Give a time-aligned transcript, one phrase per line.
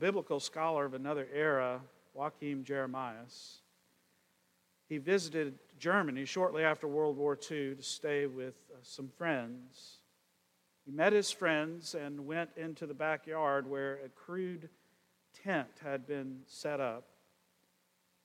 [0.00, 1.80] biblical scholar of another era,
[2.16, 3.58] Joachim Jeremias,
[4.88, 9.98] he visited Germany shortly after World War II to stay with uh, some friends.
[10.84, 14.70] He met his friends and went into the backyard where a crude
[15.44, 17.04] tent had been set up.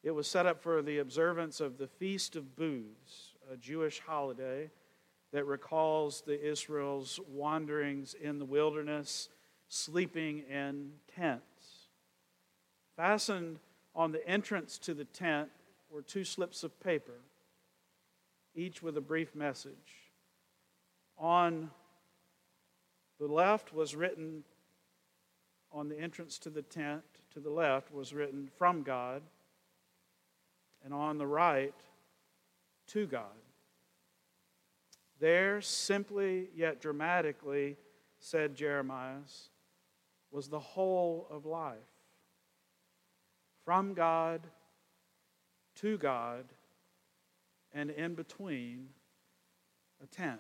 [0.02, 4.72] It was set up for the observance of the Feast of Booths, a Jewish holiday
[5.34, 9.30] that recalls the Israel's wanderings in the wilderness,
[9.68, 11.55] sleeping in tents.
[12.96, 13.60] Fastened
[13.96, 15.50] on the entrance to the tent
[15.90, 17.20] were two slips of paper,
[18.56, 20.12] each with a brief message.
[21.18, 21.72] On
[23.20, 24.44] the left was written,
[25.72, 27.04] on the entrance to the tent,
[27.34, 29.22] to the left was written, from God,
[30.84, 31.74] and on the right,
[32.88, 33.24] to God.
[35.20, 37.78] There, simply yet dramatically,
[38.20, 39.50] said Jeremias,
[40.32, 41.76] was the whole of life.
[43.66, 44.42] From God,
[45.78, 46.46] to God,
[47.74, 48.88] and in between,
[50.04, 50.40] a tent.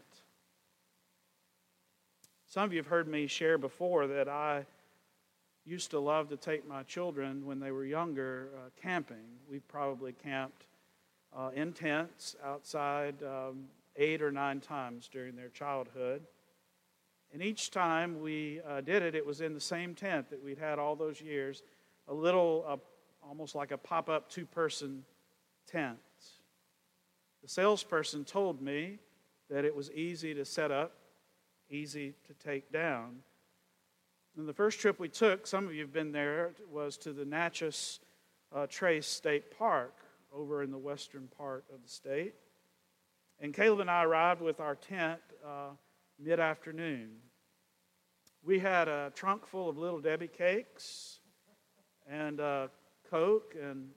[2.47, 4.65] Some of you have heard me share before that I
[5.65, 9.25] used to love to take my children when they were younger uh, camping.
[9.49, 10.67] We probably camped
[11.35, 16.21] uh, in tents outside um, eight or nine times during their childhood.
[17.33, 20.59] And each time we uh, did it, it was in the same tent that we'd
[20.59, 21.63] had all those years,
[22.07, 22.77] a little, uh,
[23.27, 25.03] almost like a pop up two person
[25.67, 25.97] tent.
[27.41, 28.99] The salesperson told me
[29.49, 30.93] that it was easy to set up
[31.69, 33.17] easy to take down.
[34.37, 37.25] And the first trip we took, some of you have been there, was to the
[37.25, 37.99] Natchez
[38.53, 39.93] uh, Trace State Park
[40.33, 42.33] over in the western part of the state.
[43.39, 45.69] And Caleb and I arrived with our tent uh,
[46.19, 47.11] mid afternoon.
[48.43, 51.19] We had a trunk full of little Debbie cakes
[52.07, 52.67] and uh,
[53.09, 53.89] Coke and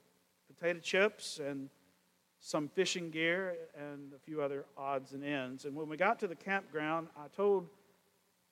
[0.47, 1.69] potato chips and
[2.39, 5.65] some fishing gear, and a few other odds and ends.
[5.65, 7.67] And when we got to the campground, I told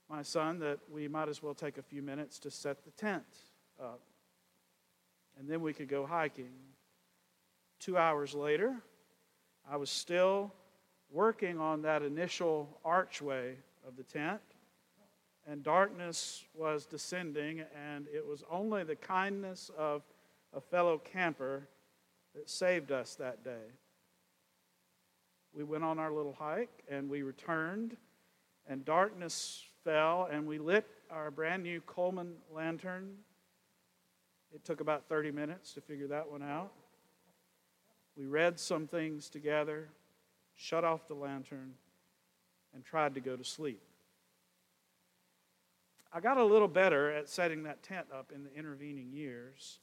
[0.10, 3.24] my son that we might as well take a few minutes to set the tent
[3.82, 4.02] up.
[5.40, 6.52] And then we could go hiking.
[7.80, 8.76] Two hours later,
[9.70, 10.54] I was still
[11.10, 13.56] working on that initial archway
[13.88, 14.42] of the tent,
[15.46, 20.02] and darkness was descending, and it was only the kindness of
[20.58, 21.68] a fellow camper
[22.34, 23.72] that saved us that day.
[25.54, 27.96] We went on our little hike and we returned,
[28.68, 33.18] and darkness fell, and we lit our brand new Coleman lantern.
[34.54, 36.72] It took about 30 minutes to figure that one out.
[38.18, 39.90] We read some things together,
[40.56, 41.74] shut off the lantern,
[42.74, 43.82] and tried to go to sleep.
[46.12, 49.80] I got a little better at setting that tent up in the intervening years.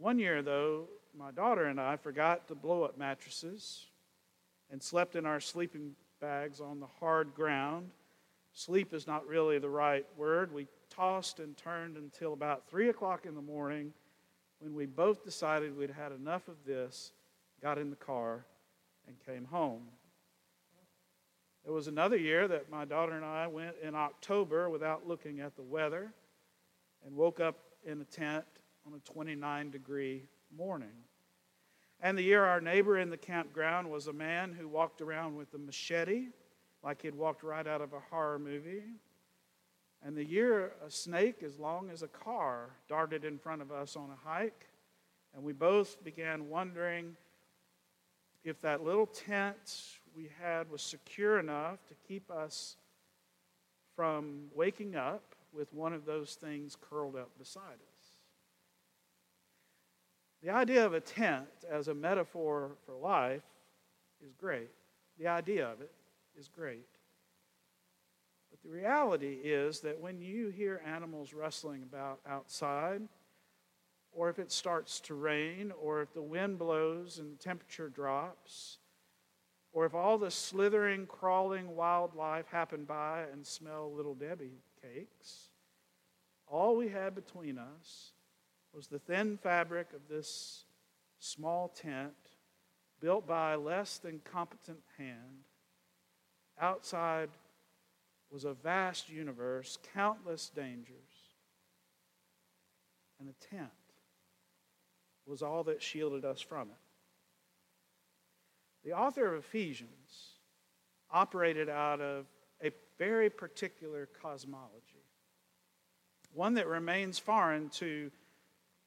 [0.00, 3.84] One year, though, my daughter and I forgot to blow up mattresses
[4.70, 7.90] and slept in our sleeping bags on the hard ground.
[8.54, 10.54] Sleep is not really the right word.
[10.54, 13.92] We tossed and turned until about 3 o'clock in the morning
[14.60, 17.12] when we both decided we'd had enough of this,
[17.60, 18.46] got in the car,
[19.06, 19.82] and came home.
[21.66, 25.56] It was another year that my daughter and I went in October without looking at
[25.56, 26.10] the weather
[27.04, 28.46] and woke up in a tent
[28.86, 30.24] on a 29 degree
[30.56, 30.88] morning.
[32.00, 35.52] And the year our neighbor in the campground was a man who walked around with
[35.54, 36.28] a machete,
[36.82, 38.84] like he'd walked right out of a horror movie.
[40.02, 43.96] And the year a snake as long as a car darted in front of us
[43.96, 44.66] on a hike.
[45.34, 47.16] And we both began wondering
[48.44, 52.76] if that little tent we had was secure enough to keep us
[53.94, 57.99] from waking up with one of those things curled up beside us.
[60.42, 63.42] The idea of a tent as a metaphor for life
[64.24, 64.70] is great.
[65.18, 65.92] The idea of it
[66.38, 66.88] is great.
[68.50, 73.02] But the reality is that when you hear animals rustling about outside,
[74.12, 78.78] or if it starts to rain, or if the wind blows and the temperature drops,
[79.72, 85.50] or if all the slithering, crawling wildlife happen by and smell little Debbie cakes,
[86.46, 88.12] all we had between us
[88.74, 90.64] was the thin fabric of this
[91.18, 92.14] small tent
[93.00, 95.44] built by a less than competent hand.
[96.60, 97.30] Outside
[98.30, 101.30] was a vast universe, countless dangers,
[103.18, 103.70] and a tent
[105.26, 106.76] was all that shielded us from it.
[108.84, 110.36] The author of Ephesians
[111.10, 112.26] operated out of
[112.62, 115.04] a very particular cosmology.
[116.32, 118.10] one that remains foreign to,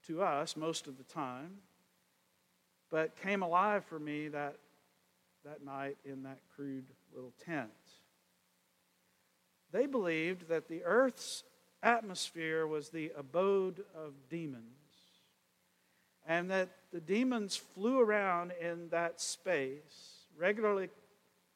[0.08, 1.58] to us most of the time,
[2.90, 4.58] but came alive for me that,
[5.46, 7.72] that night in that crude little tent.
[9.72, 11.44] They believed that the earth's
[11.82, 14.64] atmosphere was the abode of demons,
[16.26, 20.90] and that the demons flew around in that space, regularly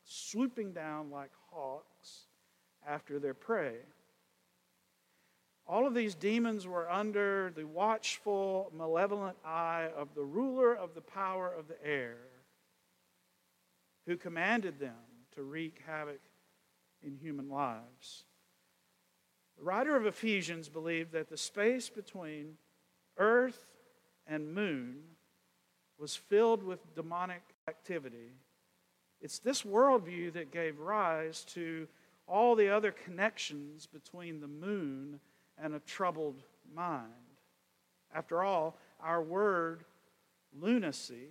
[0.04, 2.26] swooping down like hawks
[2.88, 3.76] after their prey.
[5.68, 11.02] All of these demons were under the watchful, malevolent eye of the ruler of the
[11.02, 12.18] power of the air,
[14.06, 14.96] who commanded them
[15.36, 16.22] to wreak havoc
[17.04, 18.24] in human lives.
[19.58, 22.58] The writer of Ephesians believed that the space between
[23.18, 23.66] earth
[24.26, 25.02] and moon
[25.98, 28.32] was filled with demonic activity.
[29.20, 31.88] It's this worldview that gave rise to
[32.28, 35.20] all the other connections between the moon
[35.62, 36.44] and a troubled
[36.74, 37.12] mind.
[38.14, 39.84] After all, our word
[40.60, 41.30] lunacy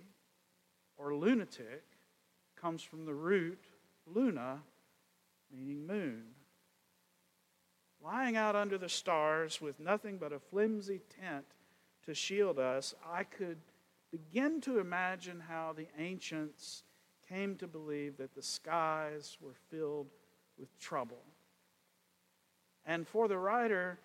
[0.97, 1.83] or lunatic
[2.55, 3.63] comes from the root
[4.05, 4.61] luna,
[5.51, 6.23] meaning moon.
[8.03, 11.45] Lying out under the stars with nothing but a flimsy tent
[12.05, 13.57] to shield us, I could
[14.11, 16.83] begin to imagine how the ancients
[17.27, 20.07] came to believe that the skies were filled
[20.57, 21.23] with trouble.
[22.85, 23.99] And for the writer,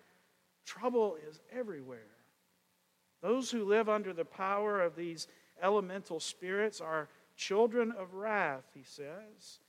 [0.65, 1.99] trouble is everywhere.
[3.21, 5.27] Those who live under the power of these
[5.61, 9.59] elemental spirits are children of wrath, he says,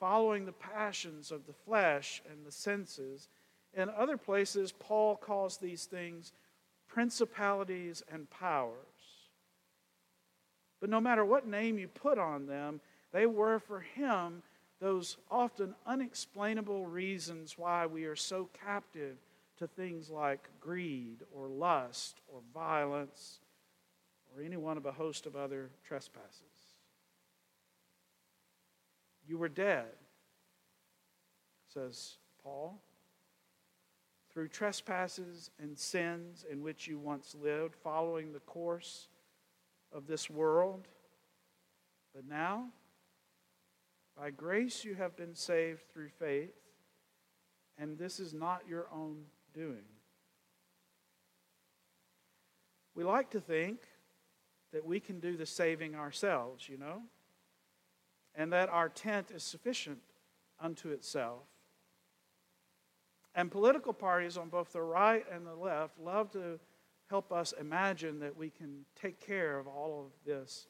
[0.00, 3.28] following the passions of the flesh and the senses.
[3.74, 6.32] In other places, Paul calls these things
[6.88, 8.74] principalities and powers.
[10.80, 12.80] But no matter what name you put on them,
[13.12, 14.42] they were for him
[14.80, 19.16] those often unexplainable reasons why we are so captive
[19.58, 23.40] to things like greed or lust or violence
[24.34, 26.42] or any one of a host of other trespasses.
[29.26, 29.86] You were dead,
[31.72, 32.80] says Paul,
[34.32, 39.08] through trespasses and sins in which you once lived, following the course
[39.92, 40.88] of this world.
[42.14, 42.66] But now,
[44.16, 46.54] by grace you have been saved through faith,
[47.78, 49.24] and this is not your own
[49.54, 49.84] doing.
[52.94, 53.80] We like to think
[54.72, 57.02] that we can do the saving ourselves, you know,
[58.34, 60.00] and that our tent is sufficient
[60.60, 61.42] unto itself.
[63.34, 66.60] And political parties on both the right and the left love to
[67.10, 70.68] help us imagine that we can take care of all of this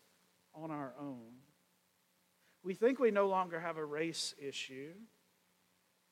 [0.55, 1.33] on our own.
[2.63, 4.93] We think we no longer have a race issue.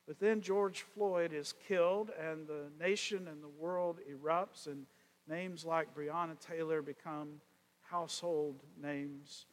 [0.06, 4.87] But then George Floyd is killed, and the nation and the world erupts, and
[5.28, 7.40] names like Breonna Taylor become
[7.81, 9.46] household names,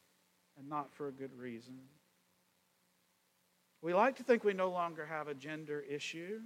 [0.58, 1.78] and not for a good reason.
[3.82, 6.40] We like to think we no longer have a gender issue,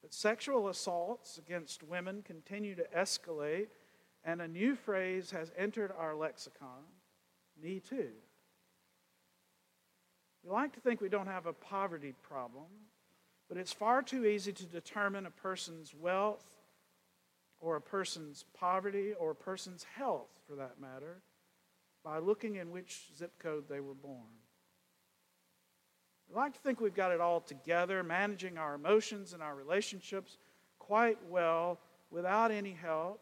[0.00, 3.68] but sexual assaults against women continue to escalate,
[4.24, 6.84] and a new phrase has entered our lexicon
[7.60, 8.10] me too.
[10.42, 12.66] We like to think we don't have a poverty problem,
[13.54, 16.44] but it's far too easy to determine a person's wealth
[17.60, 21.22] or a person's poverty or a person's health, for that matter,
[22.02, 24.26] by looking in which zip code they were born.
[26.28, 30.36] We like to think we've got it all together, managing our emotions and our relationships
[30.80, 31.78] quite well
[32.10, 33.20] without any help.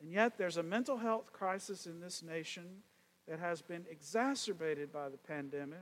[0.00, 2.84] And yet, there's a mental health crisis in this nation
[3.26, 5.78] that has been exacerbated by the pandemic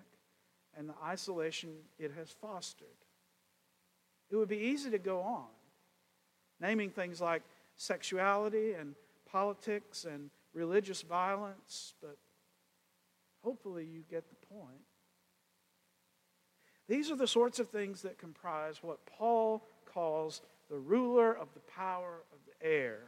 [0.75, 2.89] and the isolation it has fostered.
[4.31, 5.49] It would be easy to go on,
[6.61, 7.43] naming things like
[7.77, 8.95] sexuality and
[9.31, 12.17] politics and religious violence, but
[13.43, 14.85] hopefully you get the point.
[16.89, 21.61] These are the sorts of things that comprise what Paul calls the ruler of the
[21.61, 22.99] power of the air,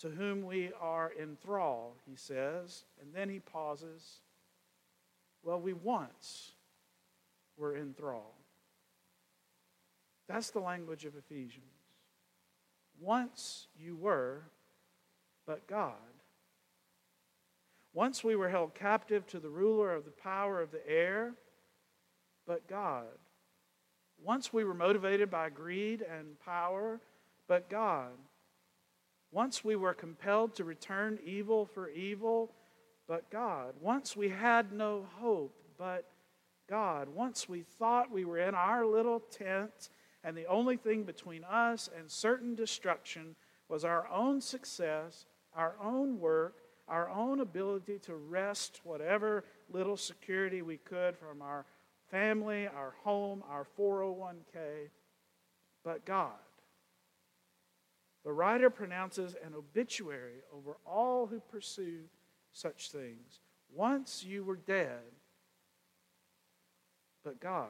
[0.00, 4.20] to whom we are in thrall, he says, and then he pauses.
[5.42, 6.52] Well, we once
[7.56, 8.34] were in thrall.
[10.32, 11.66] That's the language of Ephesians.
[12.98, 14.44] Once you were,
[15.46, 15.92] but God.
[17.92, 21.34] Once we were held captive to the ruler of the power of the air,
[22.46, 23.04] but God.
[24.24, 26.98] Once we were motivated by greed and power,
[27.46, 28.12] but God.
[29.32, 32.52] Once we were compelled to return evil for evil,
[33.06, 33.74] but God.
[33.82, 36.06] Once we had no hope, but
[36.70, 37.10] God.
[37.10, 39.90] Once we thought we were in our little tent
[40.24, 43.34] and the only thing between us and certain destruction
[43.68, 46.56] was our own success, our own work,
[46.88, 51.64] our own ability to wrest whatever little security we could from our
[52.10, 54.90] family, our home, our 401k,
[55.84, 56.32] but God.
[58.24, 62.02] The writer pronounces an obituary over all who pursue
[62.52, 63.40] such things.
[63.74, 65.00] Once you were dead,
[67.24, 67.68] but God.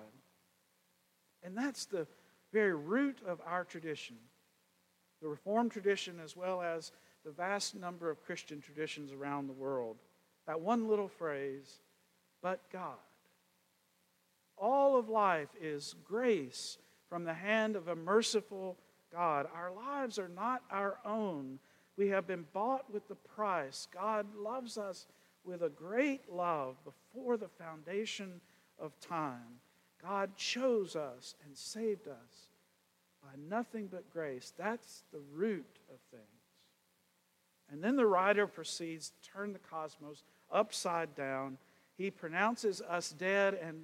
[1.42, 2.06] And that's the
[2.52, 4.16] very root of our tradition.
[5.21, 6.92] The Reformed tradition, as well as
[7.25, 9.97] the vast number of Christian traditions around the world.
[10.47, 11.80] That one little phrase,
[12.42, 12.99] but God.
[14.59, 16.78] All of life is grace
[17.09, 18.76] from the hand of a merciful
[19.12, 19.47] God.
[19.54, 21.59] Our lives are not our own.
[21.97, 23.87] We have been bought with the price.
[23.92, 25.06] God loves us
[25.44, 28.40] with a great love before the foundation
[28.78, 29.61] of time.
[30.04, 32.49] God chose us and saved us
[33.23, 34.52] by nothing but grace.
[34.56, 36.25] That's the root of things.
[37.71, 41.56] And then the writer proceeds to turn the cosmos upside down.
[41.97, 43.80] He pronounces us dead and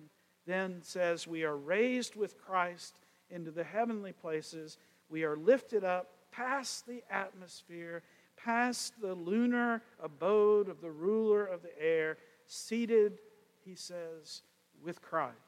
[0.47, 2.99] then says, We are raised with Christ
[3.31, 4.77] into the heavenly places.
[5.09, 8.03] We are lifted up past the atmosphere,
[8.37, 13.19] past the lunar abode of the ruler of the air, seated,
[13.65, 14.43] he says,
[14.83, 15.48] with Christ.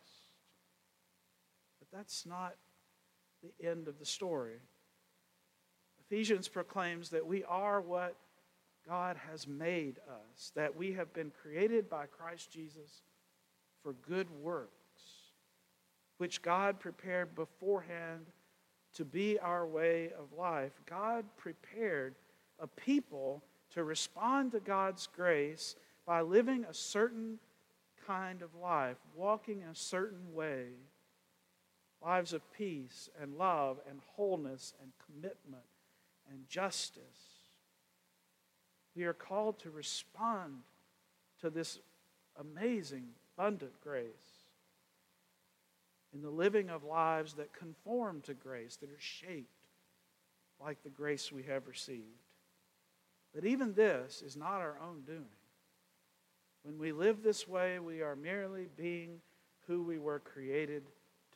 [1.92, 2.54] That's not
[3.42, 4.56] the end of the story.
[6.00, 8.16] Ephesians proclaims that we are what
[8.88, 13.02] God has made us, that we have been created by Christ Jesus
[13.82, 14.74] for good works
[16.20, 18.26] which God prepared beforehand
[18.92, 20.72] to be our way of life.
[20.84, 22.14] God prepared
[22.58, 27.38] a people to respond to God's grace by living a certain
[28.06, 30.66] kind of life, walking a certain way.
[32.02, 35.64] Lives of peace and love and wholeness and commitment
[36.30, 37.02] and justice.
[38.96, 40.62] We are called to respond
[41.40, 41.78] to this
[42.38, 43.04] amazing,
[43.36, 44.40] abundant grace
[46.12, 49.66] in the living of lives that conform to grace, that are shaped
[50.62, 52.04] like the grace we have received.
[53.34, 55.24] But even this is not our own doing.
[56.62, 59.20] When we live this way, we are merely being
[59.66, 60.82] who we were created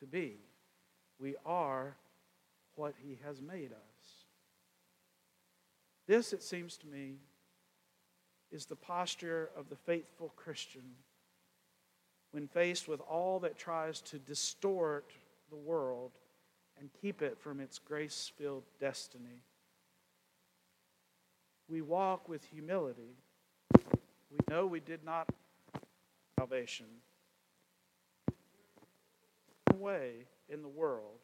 [0.00, 0.36] to be.
[1.18, 1.96] We are
[2.76, 4.24] what He has made us.
[6.06, 7.14] This, it seems to me,
[8.50, 10.82] is the posture of the faithful Christian
[12.30, 15.12] when faced with all that tries to distort
[15.50, 16.10] the world
[16.78, 19.42] and keep it from its grace filled destiny.
[21.68, 23.16] We walk with humility.
[23.72, 25.28] We know we did not
[26.38, 26.86] salvation.
[29.76, 31.20] Way in the world,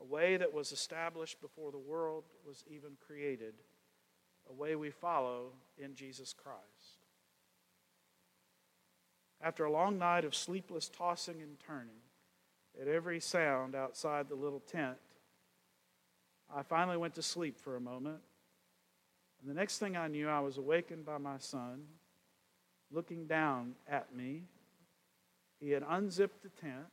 [0.00, 3.54] a way that was established before the world was even created,
[4.48, 7.00] a way we follow in Jesus Christ.
[9.40, 12.00] After a long night of sleepless tossing and turning
[12.80, 14.96] at every sound outside the little tent,
[16.54, 18.20] I finally went to sleep for a moment.
[19.40, 21.84] And the next thing I knew, I was awakened by my son
[22.90, 24.44] looking down at me.
[25.60, 26.86] He had unzipped the tent.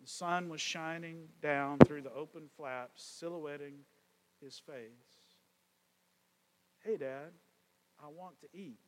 [0.00, 3.80] The sun was shining down through the open flaps, silhouetting
[4.40, 5.36] his face.
[6.82, 7.32] Hey, Dad,
[8.02, 8.78] I want to eat.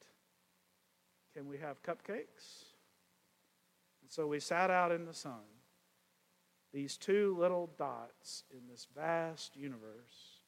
[1.34, 2.64] Can we have cupcakes?
[4.00, 5.44] And so we sat out in the sun,
[6.72, 10.40] these two little dots in this vast universe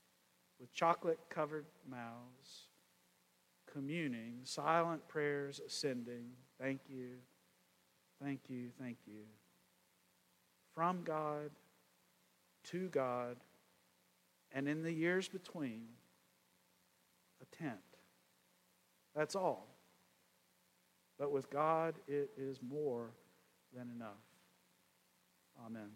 [0.58, 2.68] with chocolate covered mouths,
[3.70, 6.30] communing, silent prayers ascending.
[6.58, 7.16] Thank you,
[8.22, 9.24] thank you, thank you.
[10.74, 11.50] From God
[12.70, 13.36] to God,
[14.52, 15.82] and in the years between,
[17.40, 17.78] a tent.
[19.14, 19.68] That's all.
[21.18, 23.10] But with God, it is more
[23.76, 24.22] than enough.
[25.64, 25.90] Amen.